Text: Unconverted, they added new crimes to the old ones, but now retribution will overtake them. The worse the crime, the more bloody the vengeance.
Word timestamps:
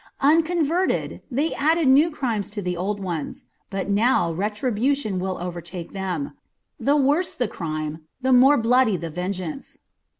Unconverted, 0.21 1.21
they 1.29 1.53
added 1.53 1.87
new 1.87 2.09
crimes 2.09 2.49
to 2.49 2.59
the 2.59 2.75
old 2.75 2.99
ones, 2.99 3.45
but 3.69 3.87
now 3.87 4.31
retribution 4.33 5.19
will 5.19 5.37
overtake 5.39 5.91
them. 5.91 6.33
The 6.79 6.95
worse 6.95 7.35
the 7.35 7.47
crime, 7.47 7.99
the 8.19 8.33
more 8.33 8.57
bloody 8.57 8.97
the 8.97 9.11
vengeance. 9.11 9.81